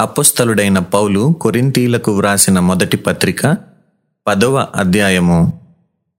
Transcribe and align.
అపుస్తలుడైన 0.00 0.78
పౌలు 0.78 1.32
కొరింతీలకు 1.40 2.12
వ్రాసిన 2.12 2.60
మొదటి 2.60 2.96
పత్రిక 2.96 3.56
పదవ 4.26 4.66
అధ్యాయము. 4.74 5.60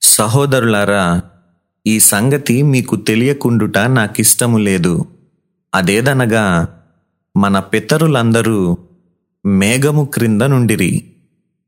సహోదరులారా 0.02 1.22
ఈ 1.88 2.00
సంగతి 2.00 2.62
మీకు 2.62 2.96
తెలియకుండుట 2.96 3.78
నాకిష్టము 3.78 4.58
లేదు. 4.58 5.06
అదేదనగా 5.76 6.68
మన 7.38 7.60
పితరులందరూ 7.60 8.78
మేఘము 9.46 10.06
క్రింద 10.06 10.42
నుండిరి. 10.42 11.12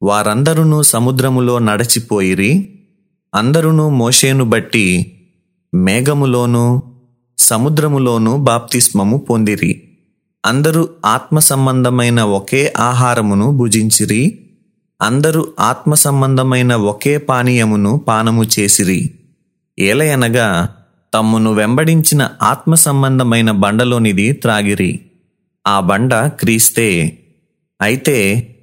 వారందరూ 0.04 0.84
సముద్రములో 0.84 1.60
నడచిపోయిరి. 1.60 2.80
అందరును 3.36 3.90
మోషేను 3.90 4.46
బట్టి 4.46 5.16
మేఘములోనూ 5.74 6.82
సముద్రములోనూ 7.38 8.38
బాప్తిస్మము 8.38 9.18
పొందిరి. 9.18 9.89
అందరూ 10.46 10.90
ఆత్మ 11.06 11.40
సంబంధమైన 11.40 12.22
ఒకే 12.22 12.74
ఆహారమును 12.78 13.52
భుజించిరి. 13.52 14.50
అందరూ 15.02 15.48
ఆత్మ 15.60 15.94
సంబంధమైన 15.94 16.76
ఒకే 16.76 17.18
పానీయమును 17.18 17.98
పానము 17.98 18.44
చేసిరి. 18.44 19.16
ఏలయనగా 19.80 20.76
తమ్మును 21.14 21.54
వెంబడించిన 21.54 22.30
ఆత్మ 22.42 22.76
సంబంధమైన 22.76 23.52
బండలోనిది 23.52 24.32
త్రాగిరి. 24.32 25.00
ఆ 25.68 25.80
బండ 25.80 26.16
క్రీస్తే. 26.16 27.20
అయితే 27.82 28.56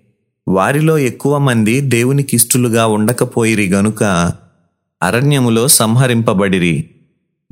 వారిలో 0.49 0.99
ఎక్కువ 0.99 1.39
మంది 1.39 1.81
దేవునికిష్టులుగా 1.81 2.87
ఉండకపోయిరి 2.87 3.69
గనుక 3.69 4.33
అరణ్యములో 5.03 5.69
సంహరింపబడిరి. 5.69 6.91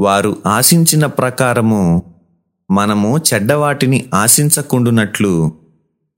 వారు 0.00 0.36
ఆశించిన 0.46 1.06
ప్రకారము 1.06 2.13
మనము 2.70 3.18
చెడ్డవాటిని 3.18 4.04
ఆశించకుండునట్లు 4.14 5.52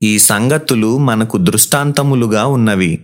ఈ 0.03 0.19
సంగతులు 0.19 0.97
మనకు 0.97 1.37
దృష్టాంతములుగా 1.37 2.45
ఉన్నవి. 2.45 3.03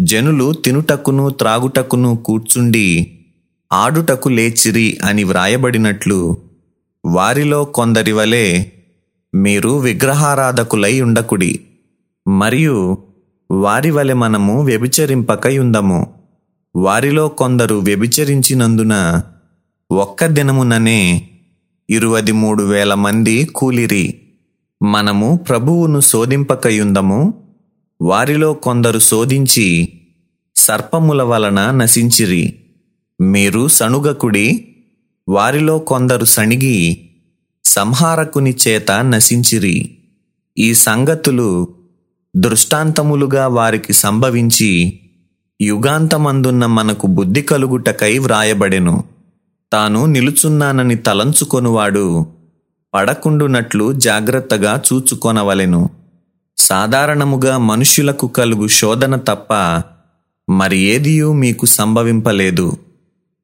జనులు 0.00 0.52
తినుటకును 0.52 1.30
త్రాగుటకును 1.30 2.16
కూర్చుండి 2.16 3.18
ఆడుటకు 3.72 4.28
లేచిరి 4.28 4.98
అని 5.04 5.24
వ్రాయబడినట్లు 5.24 6.36
వారిలో 7.04 7.64
కొందరి 7.64 8.12
వలె 8.12 8.64
మీరు 9.34 9.70
విగ్రహారాధకులై 9.70 11.00
ఉండకుడి. 11.00 11.60
మరియు 12.28 12.98
వారి 13.50 13.90
వలె 13.90 14.14
మనము 14.14 14.64
వ్యభిచరింపకయుందము. 14.64 16.14
వారిలో 16.76 17.28
కొందరు 17.28 17.74
వ్యభిచరించినందున 17.74 19.22
ఒక్క 19.90 20.26
దినముననే 20.26 21.29
ఇరువది 21.90 22.32
మూడు 22.32 22.64
వేల 22.64 22.94
మంది 22.94 23.44
కూలిరి. 23.44 24.20
మనము 24.82 25.36
ప్రభువును 25.48 26.00
శోధింపకయుందము. 26.00 27.34
వారిలో 28.02 28.52
కొందరు 28.52 28.98
శోధించి 28.98 29.88
సర్పముల 30.56 31.22
వలన 31.22 31.70
నశించిరి. 31.70 32.54
మీరు 33.20 33.68
సణుగకుడి 33.68 34.74
వారిలో 35.28 35.78
కొందరు 35.78 36.24
సణిగి 36.24 37.10
సంహారకుని 37.64 38.54
చేత 38.68 38.92
నశించిరి. 38.92 39.98
ఈ 40.58 40.74
సంగతులు 40.74 41.68
దృష్టాంతములుగా 42.36 43.46
వారికి 43.46 43.92
సంభవించి 43.92 45.00
యుగాంతమందున్న 45.62 46.66
మనకు 46.66 47.06
బుద్ధి 47.06 47.42
కలుగుటకై 47.42 48.18
వ్రాయబడెను. 48.18 49.04
తాను 49.72 50.06
నిలుచున్నానని 50.06 50.96
తలంచుకొనువాడు. 50.96 52.26
పడకుండునట్లు 52.94 53.92
జాగ్రత్తగా 53.92 54.80
చూచుకొనవలెను. 54.92 55.90
సాధారణముగా 56.58 57.58
మనుష్యులకు 57.58 58.26
కలుగు 58.26 58.66
శోధన 58.66 59.16
తప్ప 59.16 59.54
మరి 60.50 60.78
ఏదియూ 60.78 61.32
మీకు 61.32 61.66
సంభవింపలేదు. 61.66 62.76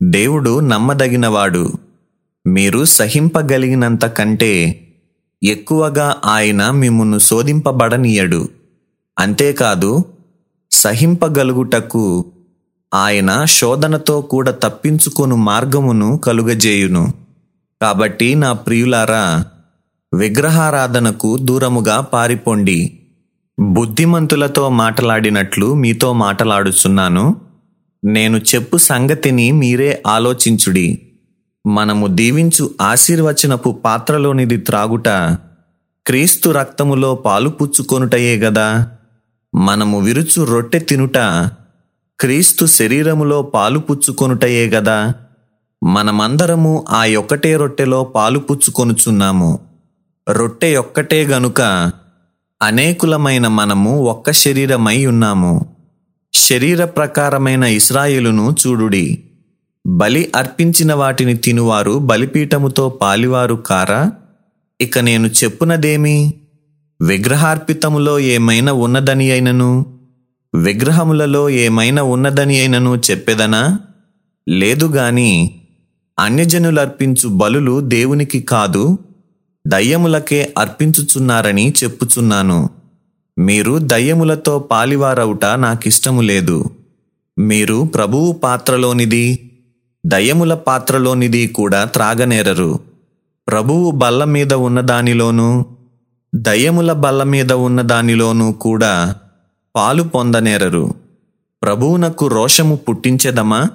దేవుడు 0.03 0.61
నమ్మదగినవాడు. 0.61 1.73
మీరు 2.47 2.85
సహింపగలిగినంత 2.85 4.05
కంటే 4.05 4.83
ఎక్కువగా 5.43 6.17
ఆయన 6.25 6.71
మిమ్మును 6.71 7.19
శోధింపబడనీయడు. 7.19 8.49
అంతేకాదు 9.19 10.05
సహింపగలుగుటకు 10.71 12.25
ఆయన 12.95 13.45
శోధనతో 13.45 14.21
కూడా 14.21 14.51
తప్పించుకొను 14.51 15.37
మార్గమును 15.37 16.17
కలుగజేయును. 16.17 17.15
కాబట్టి 17.83 18.35
నా 18.35 18.53
ప్రియులారా 18.53 19.45
విగ్రహారాధనకు 20.15 21.39
దూరముగా 21.39 22.01
పారిపోండి. 22.01 22.99
బుద్ధిమంతులతో 23.61 24.69
మాటలాడినట్లు 24.69 25.75
మీతో 25.75 26.13
మాటలాడుచున్నాను. 26.13 27.37
నేను 28.05 28.39
చెప్పు 28.39 28.77
సంగతిని 28.77 29.53
మీరే 29.53 30.03
ఆలోచించుడి. 30.07 31.03
మనము 31.67 32.07
దీవించు 32.07 32.71
ఆశీర్వచనపు 32.81 33.71
పాత్రలోనిది 33.85 34.57
త్రాగుట 34.57 35.09
క్రీస్తు 36.07 36.51
రక్తములో 36.51 37.15
పాలు 37.15 37.49
పుచ్చుకొనుటయే 37.49 38.37
గదా. 38.37 38.89
మనము 39.55 40.01
విరుచు 40.01 40.45
రొట్టె 40.45 40.79
తినుట 40.79 41.19
క్రీస్తు 42.21 42.67
శరీరములో 42.67 43.43
పాలు 43.43 43.79
పుచ్చుకొనుటయే 43.79 44.67
గదా. 44.67 45.15
మనమందరము 45.85 46.85
ఆ 46.89 47.05
యొక్కటే 47.05 47.57
రొట్టెలో 47.57 48.05
పాలు 48.05 48.39
పుచ్చుకొనుచున్నాము. 48.39 49.59
రొట్టె 50.31 50.77
ఒక్కటే 50.77 51.25
గనుక 51.25 51.91
అనేకులమైన 52.63 53.49
మనము 53.49 54.03
ఒక్క 54.03 54.31
శరీరమై 54.31 55.07
ఉన్నాము. 55.07 55.77
శరీర 56.35 56.85
ప్రకారమైన 56.85 57.65
ఇస్రాయేలును 57.65 58.57
చూడుడి. 58.67 59.25
బలి 59.87 60.33
అర్పించిన 60.37 60.95
వాటిని 60.95 61.37
తినువారు 61.37 61.99
బలిపీఠముతో 61.99 62.89
పాలివారు 62.89 63.55
కారా? 63.55 64.13
ఇక 64.81 64.99
నేను 64.99 65.27
చెప్పునదేమి? 65.27 66.35
విగ్రహార్పితములో 67.03 68.19
ఏమైనా 68.19 68.73
ఉన్నదని 68.73 69.31
అయినను? 69.31 69.96
విగ్రహములలో 70.63 71.51
ఏమైనా 71.51 72.03
ఉన్నదని 72.03 72.61
అయినను 72.61 73.03
చెప్పెదనా? 73.11 73.79
లేదుగాని 74.49 75.61
అన్యజనులర్పించు 76.19 77.29
బలులు 77.29 77.81
దేవునికి 77.81 78.41
కాదు 78.41 78.99
దయ్యములకే 79.67 80.55
అర్పించుచున్నారని 80.59 81.73
చెప్పుచున్నాను. 81.85 82.71
మీరు 83.39 83.79
దయ్యములతో 83.79 84.59
పాలివారవుట 84.59 85.45
నాకిష్టము 85.45 86.21
లేదు. 86.21 86.71
మీరు 87.39 87.83
ప్రభువు 87.95 88.33
పాత్రలోనిది 88.33 89.51
దయ్యముల 90.07 90.55
పాత్రలోనిది 90.55 91.47
కూడా 91.47 91.85
త్రాగనేరరు. 91.85 92.79
ప్రభువు 93.49 93.91
బల్ల 93.91 94.25
మీద 94.25 94.55
ఉన్నదానిలోనూ 94.55 95.65
దయ్యముల 96.35 96.93
బల్ల 96.93 97.23
మీద 97.23 97.53
ఉన్నదానిలోనూ 97.53 98.53
కూడా 98.53 99.15
పాలు 99.77 100.03
పొందనేరరు. 100.03 100.95
ప్రభువునకు 101.63 102.27
రోషము 102.27 102.77
పుట్టించెదమా? 102.77 103.69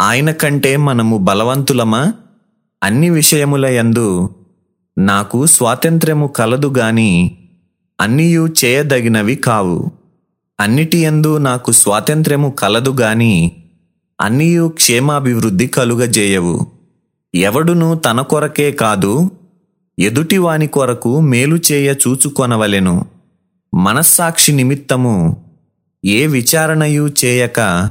ఆయన 0.00 0.30
కంటే 0.30 0.76
మనము 0.76 1.18
బలవంతులమా? 1.18 2.12
అన్ని 2.82 3.10
విషయముల 3.10 3.66
యందు 3.66 4.30
నాకు 4.98 5.46
స్వాతంత్ర్యము 5.46 6.26
కలదు 6.26 6.74
గాని 6.78 7.38
అన్నియు 8.00 8.48
చేయదగినవి 8.64 9.36
కావు. 9.36 9.90
అన్నిటి 10.60 10.98
యందు 10.98 11.38
నాకు 11.38 11.72
స్వాతంత్ర్యము 11.72 12.50
కలదు 12.50 12.96
గాని 13.00 13.52
అన్నియు 14.20 14.68
క్షేమాభివృద్ధి 14.68 15.66
కలుగజేయవు. 15.66 16.66
ఎవడును 17.34 17.94
తన 17.94 18.20
కొరకే 18.20 18.72
కాదు 18.72 19.30
ఎదుటివాని 19.98 20.66
కొరకు 20.66 21.20
మేలు 21.20 21.58
చేయ 21.72 21.92
చూచుకొనవలెను. 21.92 23.15
మనస్సాక్షి 23.76 24.52
నిమిత్తము 24.52 25.36
ఏ 26.04 26.26
విచారణయు 26.26 27.08
చేయక 27.24 27.90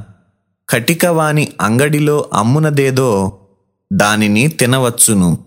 కటికవాని 0.68 1.48
అంగడిలో 1.60 2.30
అమ్మునదేదో 2.32 3.32
దానిని 3.92 4.48
తినవచ్చును. 4.48 5.38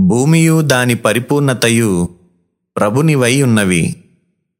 భూమియు 0.00 0.60
దాని 0.60 0.94
పరిపూర్ణతయు 0.94 2.08
ప్రభునివై 2.76 3.42
ఉన్నవి 3.42 3.96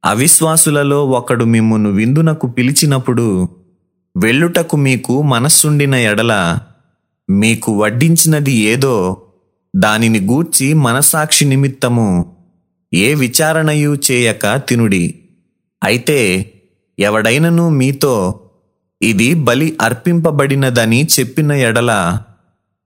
అవిశ్వాసులలో 0.04 1.06
ఒకడు 1.06 1.44
మిమ్మును 1.44 1.90
విందునకు 1.90 2.46
పిలిచినప్పుడు 2.46 3.48
వెళ్ళుటకు 4.16 4.76
మీకు 4.76 5.22
మనస్సుండిన 5.22 5.94
ఎడల 5.94 6.58
మీకు 7.30 7.80
వడ్డించినది 7.80 8.52
ఏదో 8.52 9.16
దానిని 9.76 10.20
గూర్చి 10.20 10.74
మనసాక్షి 10.74 11.44
నిమిత్తము 11.44 12.37
ఏ 12.94 13.14
విచారణయు 13.14 13.96
చేయక 14.10 14.56
తినుడి. 14.56 15.18
అయితే 15.84 16.52
ఎవడైనను 16.98 17.68
మీతో 17.68 18.40
ఇది 19.02 19.34
బలి 19.34 19.76
అర్పింపబడినదని 19.80 21.04
చెప్పిన 21.04 21.52
ఎడల 21.52 22.20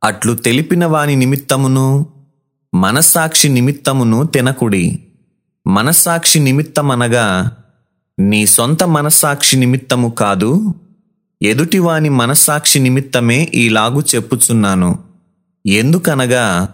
అట్లు 0.04 0.32
తెలిపిన 0.32 0.86
వాని 0.86 1.16
నిమిత్తమును 1.16 2.06
మనస్సాక్షి 2.74 3.48
నిమిత్తమును 3.48 4.26
తినకుడి. 4.26 4.98
మనస్సాక్షి 5.66 6.40
నిమిత్తమనగా 6.40 7.50
నీ 8.18 8.46
సొంత 8.46 8.84
మనస్సాక్షి 8.84 9.56
నిమిత్తము 9.56 10.08
కాదు 10.08 10.74
ఎదుటివాని 11.42 12.08
మనస్సాక్షి 12.08 12.78
నిమిత్తమే 12.78 13.52
ఈలాగు 13.54 14.02
చెప్పుచున్నాను. 14.14 14.98
ఎందుకనగా 15.66 16.68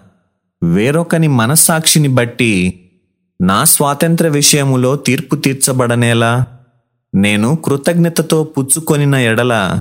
వేరొకని 0.63 1.29
మనస్సాక్షిని 1.29 2.09
బట్టి 2.09 2.85
నా 3.41 3.65
స్వాతంత్ర 3.65 4.29
విషయములో 4.29 4.97
తీర్పు 4.97 5.37
తీర్చబడనేలా 5.37 6.47
నేను 7.15 7.57
కృతజ్ఞతతో 7.57 8.45
పుచ్చుకొనిన 8.45 9.15
ఎడల 9.15 9.81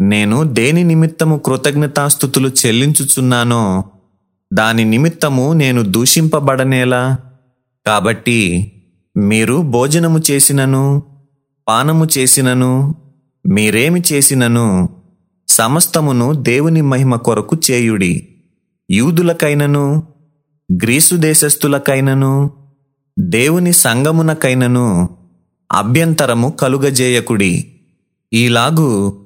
నేను 0.00 0.44
దేని 0.44 0.84
నిమిత్తము 0.84 1.38
కృతజ్ఞతాస్థుతులు 1.38 2.48
చెల్లించుచున్నానో 2.48 3.84
దాని 4.52 4.84
నిమిత్తము 4.84 5.52
నేను 5.52 5.82
దూషింపబడనేలా. 5.82 7.18
కాబట్టి 7.86 8.72
మీరు 9.16 9.62
భోజనము 9.62 10.22
చేసినను 10.30 11.02
పానము 11.68 12.08
చేసినను 12.18 12.94
మీరేమి 13.46 14.02
చేసినను 14.12 14.88
సమస్తమును 15.48 16.32
దేవుని 16.32 16.80
మహిమ 16.80 17.16
కొరకు 17.16 17.56
చేయుడి. 17.70 18.28
యూదులకైనను 18.90 20.02
గ్రీసు 20.72 21.14
దేశస్థులకైనను 21.14 22.50
దేవుని 23.18 23.72
సంగమునకైనను 23.72 25.08
అభ్యంతరము 25.72 26.50
కలుగజేయకుడి. 26.50 27.72
ఈలాగు 28.32 29.18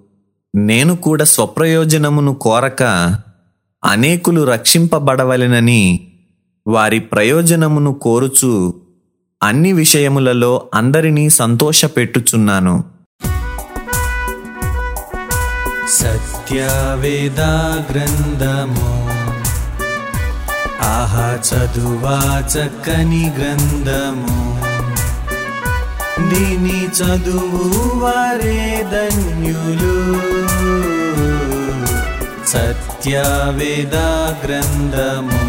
నేను 0.55 0.97
కూడా 0.97 1.25
స్వప్రయోజనమును 1.25 2.35
కోరక 2.35 2.83
అనేకులు 3.85 4.43
రక్షింపబడవలెనని 4.43 6.09
వారి 6.67 7.01
ప్రయోజనమును 7.01 7.95
కోరుచు 7.95 8.75
అన్ని 9.43 9.73
విషయములలో 9.73 10.63
అందరినీ 10.75 11.31
సంతోషపెట్టుచున్నాను. 11.31 12.85
సత్యవేదా 15.89 17.85
గ్రంథము 17.91 19.12
ఆహా 21.13 21.39
చదువా 21.49 22.43
చక్కని 22.49 23.33
గ్రంథము. 23.39 24.61
దీని 26.29 26.87
చదువు 26.87 27.99
వారే 27.99 28.87
ధన్యులు. 28.93 30.21
సత్యవేద 32.49 33.95
గ్రంథము. 34.47 35.41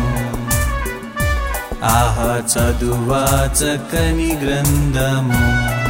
ఆహా 1.83 2.43
చదువా 2.53 3.45
చక్కని 3.53 4.35
గ్రంథము. 4.35 5.82